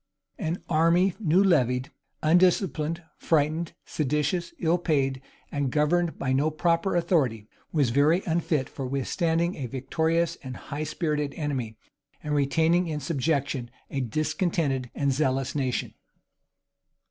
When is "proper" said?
6.49-6.95